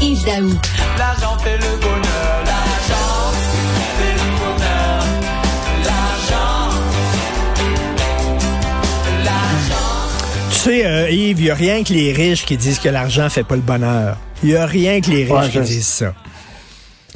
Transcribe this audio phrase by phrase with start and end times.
[0.00, 0.50] Yves Daou.
[0.98, 3.32] L'argent fait le bonheur, l'argent
[3.98, 5.04] fait le bonheur,
[5.84, 6.70] l'argent,
[9.24, 10.50] l'argent.
[10.50, 13.28] Tu sais, euh, Yves, il n'y a rien que les riches qui disent que l'argent
[13.28, 14.16] fait pas le bonheur.
[14.42, 16.14] Il n'y a rien que les riches Ouais, qui disent ça.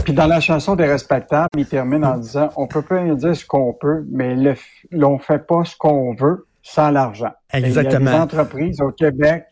[0.05, 3.45] Puis dans la chanson des respectables, il termine en disant on peut pas dire ce
[3.46, 4.59] qu'on peut, mais le, f-
[4.91, 7.30] l'on fait pas ce qu'on veut sans l'argent.
[7.55, 8.01] Et Exactement.
[8.01, 9.45] Il y a des entreprises au Québec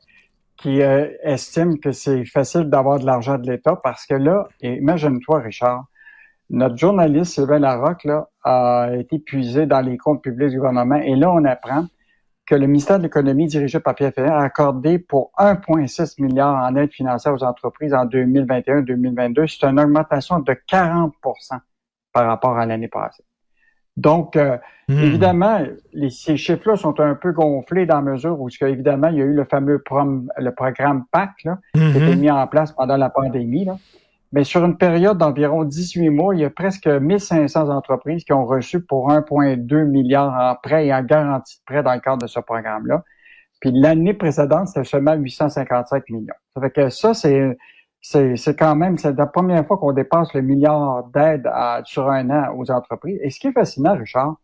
[0.62, 4.76] qui euh, estiment que c'est facile d'avoir de l'argent de l'État parce que là, et
[4.76, 5.86] imagine-toi, Richard,
[6.50, 11.16] notre journaliste Sylvain Larocque là, a été puisé dans les comptes publics du gouvernement et
[11.16, 11.86] là, on apprend
[12.46, 16.76] que le ministère de l'Économie, dirigé par Pierre Ferrand, a accordé pour 1,6 milliard en
[16.76, 19.46] aide financière aux entreprises en 2021-2022.
[19.46, 21.12] C'est une augmentation de 40%
[22.12, 23.24] par rapport à l'année passée.
[23.96, 24.56] Donc, euh,
[24.88, 24.98] Hmm.
[25.00, 25.60] évidemment,
[25.92, 29.24] les, ces chiffres-là sont un peu gonflés dans la mesure où, évidemment, il y a
[29.24, 32.18] eu le fameux prom- le programme PAC là, qui a été Mhm.
[32.20, 33.64] mis en place pendant la pandémie.
[33.64, 33.76] Là.
[34.32, 38.44] Mais sur une période d'environ 18 mois, il y a presque 1500 entreprises qui ont
[38.44, 42.26] reçu pour 1,2 milliard en prêts et en garantie de prêts dans le cadre de
[42.26, 43.04] ce programme-là.
[43.60, 46.34] Puis l'année précédente, c'était seulement 855 millions.
[46.54, 47.56] Ça fait que ça, c'est
[48.02, 52.10] c'est c'est quand même, c'est la première fois qu'on dépasse le milliard d'aides à- sur
[52.10, 53.18] un an aux entreprises.
[53.22, 54.34] Et ce qui est fascinant, Richard,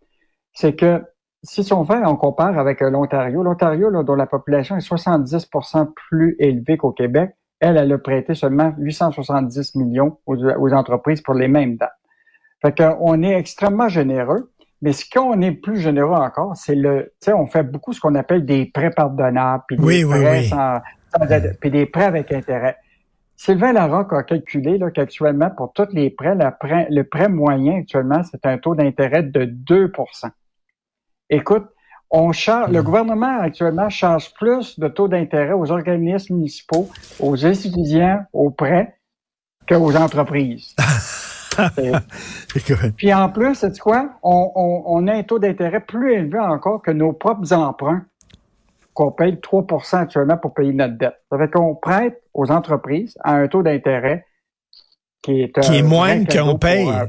[0.54, 1.02] c'est que
[1.42, 5.92] si on fait, on compare avec euh, l'Ontario, l'Ontario, là, dont la population est 70%
[6.08, 11.34] plus élevée qu'au Québec, elle, elle a prêté seulement 870 millions aux, aux entreprises pour
[11.34, 11.92] les mêmes dates.
[12.62, 14.50] Fait qu'on est extrêmement généreux,
[14.82, 18.00] mais ce qu'on est plus généreux encore, c'est le, tu sais, on fait beaucoup ce
[18.00, 20.46] qu'on appelle des prêts pardonnables, puis des Oui, prêts oui.
[20.48, 20.78] sans,
[21.60, 22.76] puis des prêts avec intérêt.
[23.38, 27.78] Sylvain Larocque a calculé là, qu'actuellement, pour tous les prêts, le prêt, le prêt moyen
[27.78, 30.30] actuellement, c'est un taux d'intérêt de 2%
[31.30, 31.66] Écoute,
[32.10, 38.24] on charge, le gouvernement actuellement charge plus de taux d'intérêt aux organismes municipaux, aux étudiants,
[38.32, 38.98] aux prêts,
[39.68, 40.74] qu'aux entreprises.
[42.96, 44.14] Puis en plus, c'est quoi?
[44.24, 48.04] On, on, on a un taux d'intérêt plus élevé encore que nos propres emprunts,
[48.98, 51.14] qu'on paye 3% actuellement pour payer notre dette.
[51.30, 54.24] Ça fait qu'on prête aux entreprises à un taux d'intérêt
[55.22, 55.82] qui est, Qui est
[56.26, 56.88] cadeau qu'on pour, paye.
[56.88, 57.06] euh,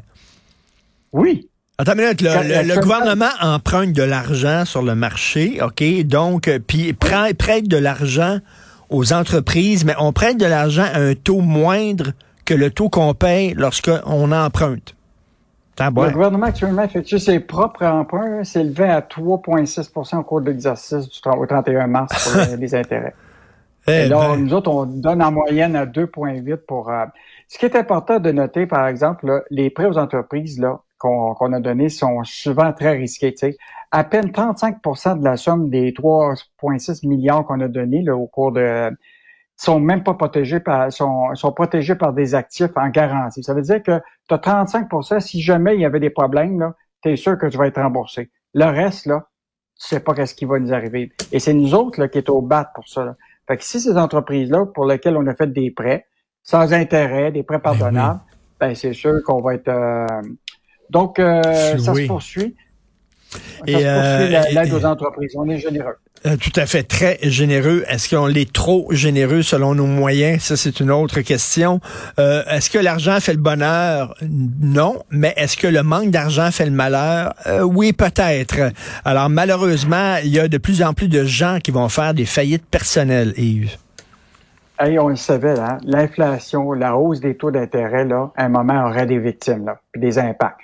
[1.13, 1.49] oui.
[1.79, 5.83] Attends une minute, le, le- gouvernement emprunte de l'argent sur le marché, OK?
[6.05, 8.37] Donc, euh, puis prête de l'argent
[8.89, 12.11] aux entreprises, mais on prête de l'argent à un taux moindre
[12.45, 14.93] que le taux qu'on paye lorsqu'on emprunte.
[15.79, 21.07] Le gouvernement actuellement effectue ses propres emprunts, s'est élevé à 3,6% au cours de l'exercice
[21.07, 23.15] du 30 au 31 mars pour les, intérêts.
[23.87, 26.89] Eh Et là, ben, nous autres, on donne en moyenne à 2,8 pour.
[26.89, 27.05] euh,
[27.47, 31.53] ce qui est important de noter, par exemple, là, les prêts aux entreprises là qu'on
[31.53, 33.31] a donnés sont souvent très risqués.
[33.31, 33.57] tu sais.
[33.91, 38.51] À peine 35% de la somme des 3,6 milliards qu'on a donnés là, au cours
[38.51, 38.91] de
[39.59, 43.43] sont même pas protégés par sont, sont protégés par des actifs en garantie.
[43.43, 44.87] Ça veut dire que tu as 35
[45.19, 47.81] si jamais il y avait des problèmes, là, tu es sûr que tu vas être
[47.81, 48.31] remboursé.
[48.53, 49.27] Le reste, là,
[49.79, 51.11] tu sais pas qu'est-ce qui va nous arriver.
[51.33, 53.03] Et c'est nous autres là, qui est au bat pour ça.
[53.03, 53.15] Là.
[53.47, 56.05] Fait que si ces entreprises-là, pour lesquelles on a fait des prêts,
[56.43, 58.21] sans intérêt, des prêts pardonnables,
[58.59, 59.67] ben, c'est sûr qu'on va être...
[59.67, 60.05] euh,
[60.89, 62.55] Donc, euh, ça se poursuit.
[63.67, 65.33] Et, ça se euh, et- l'aide aux entreprises.
[65.35, 65.95] On est généreux.
[66.25, 67.83] euh, tout à fait très généreux.
[67.87, 70.41] Est-ce qu'on est trop généreux selon nos moyens?
[70.41, 71.79] Ça, c'est une autre question.
[72.19, 74.15] Euh, est-ce que l'argent fait le bonheur?
[74.21, 75.03] Non.
[75.11, 77.33] Mais est-ce que le manque d'argent fait le malheur?
[77.47, 78.71] Euh, oui, peut-être.
[79.05, 82.25] Alors, malheureusement, il y a de plus en plus de gens qui vont faire des
[82.25, 83.77] faillites personnelles, Yves.
[84.81, 88.85] Hey, on le savait, là, l'inflation, la hausse des taux d'intérêt, là, à un moment,
[88.87, 90.55] aurait des victimes, là, puis des impacts.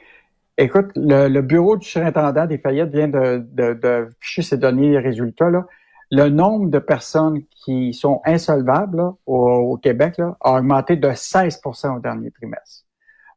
[0.57, 5.49] Écoute, le, le bureau du surintendant des faillites vient de, de, de ficher derniers résultats,
[5.49, 5.65] là.
[6.11, 9.37] Le nombre de personnes qui sont insolvables là, au,
[9.71, 12.85] au Québec là, a augmenté de 16% au dernier trimestre.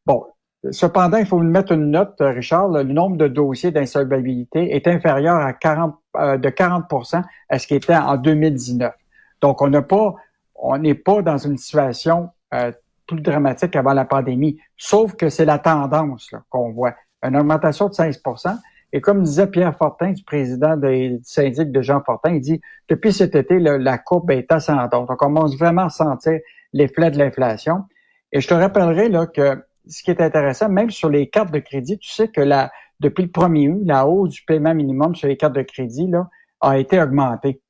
[0.04, 0.26] Bon,
[0.70, 2.68] cependant, il faut mettre une note, Richard.
[2.68, 7.66] là, le nombre de dossiers d'insolvabilité est inférieur à 40, euh, de 40% à ce
[7.66, 8.92] qui était en 2019.
[9.40, 10.14] Donc, on n'a pas
[10.58, 12.72] on n'est pas dans une situation euh,
[13.06, 16.94] plus dramatique avant la pandémie, sauf que c'est la tendance qu'on voit.
[17.22, 18.56] Une augmentation de 16%
[18.92, 23.12] Et comme disait Pierre Fortin, du président du syndic de Jean Fortin, il dit depuis
[23.12, 25.08] cet été, la courbe est ascendante.
[25.10, 26.38] On commence vraiment à sentir
[26.72, 27.84] l'effet de l'inflation.
[28.32, 31.60] Et je te rappellerai là, que ce qui est intéressant, même sur les cartes de
[31.60, 32.70] crédit, tu sais que la,
[33.00, 36.28] depuis le 1er août, la hausse du paiement minimum sur les cartes de crédit là,
[36.60, 37.62] a été augmentée.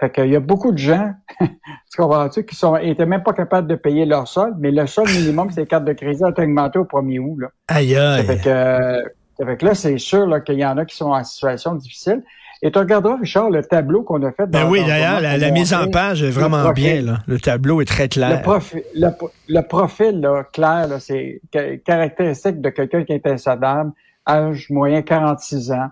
[0.00, 3.66] Fait qu'il y a beaucoup de gens, tu comprends-tu, qui sont étaient même pas capables
[3.66, 6.42] de payer leur sol, mais le sol minimum, c'est les cartes de crédit a été
[6.42, 7.38] augmenté au 1er août.
[7.40, 7.48] Là.
[7.68, 8.24] Aïe, aïe.
[8.24, 9.02] fait que,
[9.38, 11.74] ça fait que là, c'est sûr là, qu'il y en a qui sont en situation
[11.74, 12.22] difficile.
[12.62, 14.46] Et tu regarderas, Richard, le tableau qu'on a fait.
[14.46, 16.74] Ben dans, oui, dans d'ailleurs, le la, mise en page est le vraiment profil.
[17.04, 17.12] bien.
[17.12, 17.18] Là.
[17.26, 18.42] Le tableau est très Le clair.
[18.42, 19.08] profil, le,
[19.48, 23.92] le profil là, clair, là, c'est ca- caractéristique de quelqu'un qui est insolvable,
[24.26, 25.88] âge moyen 46 ans,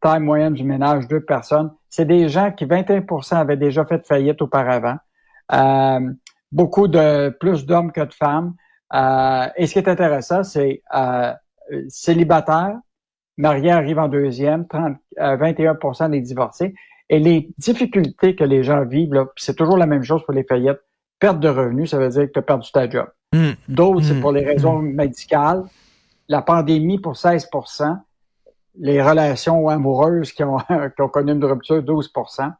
[0.00, 1.70] taille moyenne du ménage deux personnes.
[1.88, 4.96] C'est des gens qui 21% avaient déjà fait faillite auparavant.
[5.52, 6.00] Euh,
[6.52, 8.54] beaucoup de plus d'hommes que de femmes.
[8.94, 11.32] Euh, et ce qui est intéressant, c'est euh,
[11.88, 12.76] célibataire,
[13.36, 16.74] marié arrive en deuxième, 30, euh, 21% des divorcés.
[17.08, 20.80] Et les difficultés que les gens vivent, c'est toujours la même chose pour les faillites.
[21.18, 23.06] Perte de revenus, ça veut dire que tu as perdu ta job.
[23.32, 23.52] Hmm.
[23.68, 24.20] D'autres, c'est Mm.
[24.20, 25.64] pour les raisons médicales.
[26.28, 27.48] La pandémie pour 16
[28.78, 30.58] Les relations amoureuses qui ont,
[30.96, 32.52] qui ont connu une rupture, 12%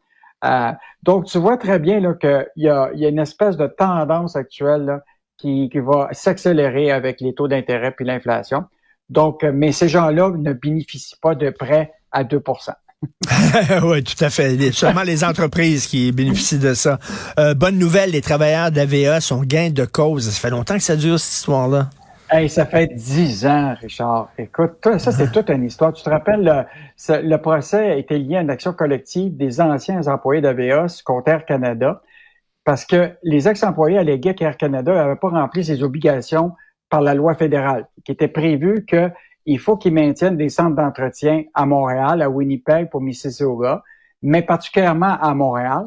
[0.44, 0.72] Euh,
[1.02, 4.84] Donc, tu vois très bien qu'il y a, y a une espèce de tendance actuelle
[4.84, 5.00] là,
[5.38, 8.64] qui, qui va s'accélérer avec les taux d'intérêt puis l'inflation.
[9.08, 12.72] Donc, euh, mais ces gens-là ne bénéficient pas de prêts à 2%
[13.84, 14.72] oui, tout à fait.
[14.72, 16.98] Seulement les entreprises qui bénéficient de ça.
[17.38, 20.30] Euh, bonne nouvelle, les travailleurs d'AVA sont gains de cause.
[20.30, 21.90] Ça fait longtemps que ça dure, cette histoire-là.
[22.28, 24.30] Hey, ça fait dix ans, Richard.
[24.36, 25.92] Écoute, toi, ça, c'est toute une histoire.
[25.92, 30.40] Tu te rappelles, le, le procès était lié à une action collective des anciens employés
[30.40, 32.02] d'AVA contre Air Canada
[32.64, 36.52] parce que les ex-employés alléguaient qu'Air Canada n'avait pas rempli ses obligations
[36.88, 41.64] par la loi fédérale, qui était prévu qu'il faut qu'ils maintiennent des centres d'entretien à
[41.64, 43.84] Montréal, à Winnipeg, pour Mississauga,
[44.20, 45.86] mais particulièrement à Montréal.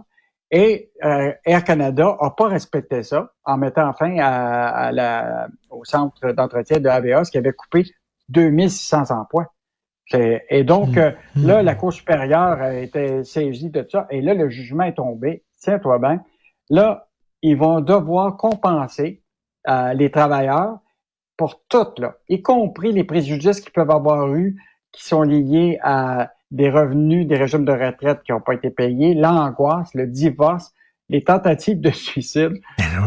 [0.51, 5.47] Et euh, Air Canada n'a pas respecté ça en mettant fin à, à la,
[5.79, 7.85] au centre d'entretien de AVA, ce qui avait coupé
[8.29, 9.53] 2600 emplois.
[10.13, 14.07] Et donc, euh, là, la Cour supérieure a été saisie de ça.
[14.09, 15.43] Et là, le jugement est tombé.
[15.59, 16.23] Tiens-toi bien.
[16.71, 17.07] Là,
[17.43, 19.21] ils vont devoir compenser
[19.67, 20.79] euh, les travailleurs
[21.37, 24.57] pour tout, là, y compris les préjudices qu'ils peuvent avoir eu
[24.91, 29.13] qui sont liés à des revenus, des régimes de retraite qui n'ont pas été payés,
[29.13, 30.73] l'angoisse, le divorce,
[31.09, 32.53] les tentatives de suicide.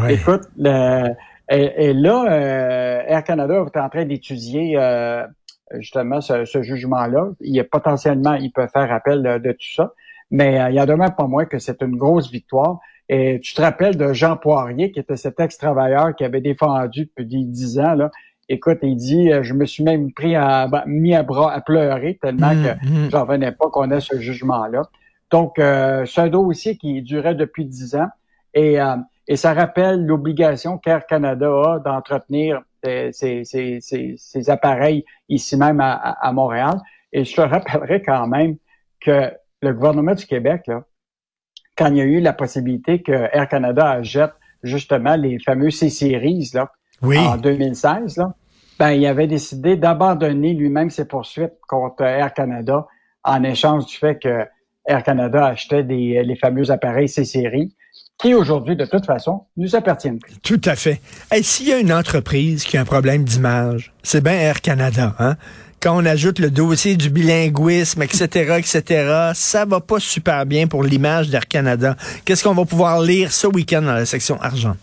[0.01, 0.13] Ouais.
[0.15, 1.09] Écoute, le-
[1.49, 5.25] et, et là, euh, Air Canada est en train d'étudier euh,
[5.73, 7.29] justement ce, ce jugement-là.
[7.41, 9.93] Il a potentiellement, il peut faire appel de, de tout ça,
[10.31, 12.79] mais euh, il y en a même pas moins que c'est une grosse victoire.
[13.09, 17.25] Et tu te rappelles de Jean Poirier, qui était cet ex-travailleur qui avait défendu depuis
[17.25, 18.09] dix ans, là.
[18.49, 21.61] Écoute, il dit, euh, je me suis même pris à, ben, mis à bras à
[21.61, 23.11] pleurer tellement que Mm, mm.
[23.11, 24.83] J'en revenais pas qu'on ait ce jugement-là.
[25.31, 28.09] Donc, euh, c'est un dossier qui durait depuis dix ans
[28.53, 28.95] et, euh,
[29.27, 35.55] et ça rappelle l'obligation qu'Air Canada a d'entretenir euh, ses, ses- ses- ses appareils ici
[35.55, 36.79] même à, Montréal.
[37.13, 38.57] Et je te rappellerai quand même
[38.99, 39.31] que
[39.61, 40.83] le gouvernement du Québec, là,
[41.77, 46.51] quand il y a eu la possibilité que Air Canada achète justement les fameux C-Series
[46.53, 46.71] là,
[47.01, 47.17] Oui.
[47.17, 48.33] en 2016, là,
[48.79, 52.87] ben, il avait décidé d'abandonner lui-même ses poursuites contre Air Canada
[53.23, 54.45] en échange du fait que
[54.85, 57.73] Air Canada achetait des, les fameux appareils C-Série
[58.17, 60.35] qui aujourd'hui, de toute façon, nous appartiennent plus.
[60.41, 61.01] Tout à fait.
[61.35, 65.15] Et s'il y a une entreprise qui a un problème d'image, c'est bien Air Canada,
[65.19, 65.35] hein?
[65.81, 70.81] Quand on ajoute le dossier du bilinguisme, etc., etc., ça va pas super bien pour
[70.81, 71.97] l'image d'Air Canada.
[72.23, 74.77] Qu'est-ce qu'on va pouvoir lire ce week-end dans la section argent?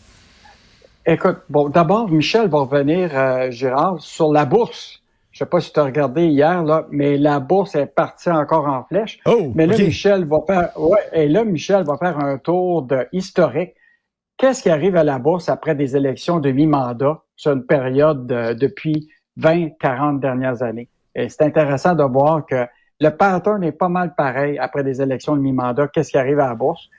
[1.07, 5.00] Écoute, bon, d'abord, Michel va revenir, euh, Gérard, sur la bourse.
[5.41, 8.67] Je sais pas si tu as regardé hier, là, mais la bourse est partie encore
[8.67, 9.21] en flèche.
[9.25, 9.75] Oh, Mais là.
[9.75, 13.73] Michel va faire, ouais, et là, Michel va faire un tour de historique.
[14.37, 18.53] Qu'est-ce qui arrive à la bourse après des élections de mi-mandat sur une période de-
[18.53, 20.91] depuis 20, 40 dernières années?
[21.15, 22.67] Et c'est intéressant de voir que
[23.01, 25.89] le pattern est pas mal pareil après des élections de mi-mandat.
[25.89, 26.91] Qu'est-ce qui arrive à la bourse?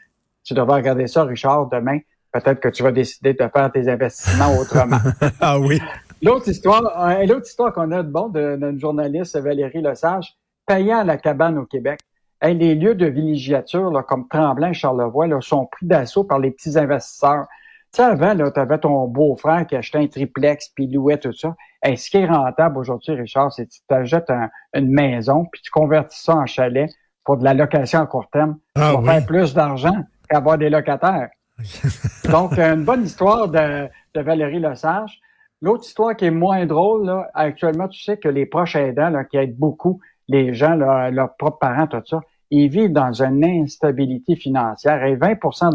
[0.43, 1.99] Tu devrais regarder ça, Richard, demain.
[2.33, 4.97] Peut-être que tu vas décider de faire tes investissements autrement.
[5.39, 5.79] Ah oui.
[6.23, 6.81] L'autre histoire,
[7.25, 10.35] l'autre histoire qu'on a de bon de notre journaliste Valérie Lesage,
[10.67, 11.99] payant à la cabane au Québec.
[12.41, 16.39] Hey, les lieux de villégiature, là, comme Tremblant et Charlevoix, là, sont pris d'assaut par
[16.39, 17.45] les petits investisseurs.
[17.93, 21.55] Tu sais, avant, tu avais ton beau-frère qui achetait un triplex, puis louait tout ça.
[21.83, 25.61] Hey, ce qui est rentable aujourd'hui, Richard, c'est que tu t'achètes un- une maison, puis
[25.61, 26.89] tu convertis ça en chalet
[27.23, 28.57] pour de la location à court terme.
[28.75, 29.05] Ah tu vas oui.
[29.07, 29.95] faire plus d'argent
[30.29, 31.29] qu'avoir des locataires.
[32.31, 35.19] Donc, une bonne histoire de, de Valérie Lesage.
[35.61, 39.23] L'autre histoire qui est moins drôle, là, actuellement, tu sais que les proches aidants, là,
[39.25, 43.43] qui aident beaucoup les gens, là, leurs propres parents, tout ça, ils vivent dans une
[43.45, 45.69] instabilité financière et 20%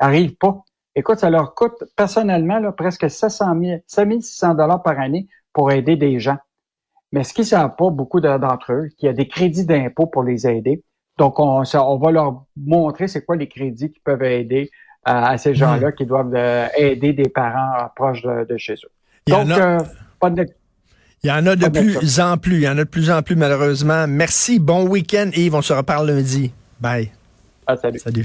[0.00, 0.62] n'arrivent pas.
[0.94, 5.96] Écoute, ça leur coûte personnellement là, presque 700 000, 5600 dollars par année pour aider
[5.96, 6.38] des gens.
[7.12, 9.64] Mais ce qu'ils ne savent pas, beaucoup de- d'entre eux, qu'il y a des crédits
[9.66, 10.82] d'impôt pour les aider.
[11.18, 14.70] Donc, on, ça- on va leur montrer c'est quoi les crédits qui peuvent aider
[15.08, 18.74] euh, à ces gens-là qui doivent euh, aider des parents euh, proches de, de chez
[18.74, 18.90] eux.
[19.28, 19.84] Il y en Donc, a- euh,
[20.20, 20.46] pas de
[21.22, 22.56] Il y en a de plus en plus.
[22.56, 24.06] Il y en a de plus en plus, malheureusement.
[24.08, 24.58] Merci.
[24.58, 25.54] Bon week-end, Yves.
[25.54, 26.52] On se reparle lundi.
[26.80, 27.10] Bye.
[27.66, 27.98] Ah, salut.
[27.98, 28.16] Salut.